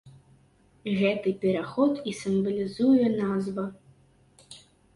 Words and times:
Гэты 1.01 1.33
пераход 1.43 1.93
і 2.11 2.15
сімвалізуе 2.21 3.07
назва. 3.21 3.65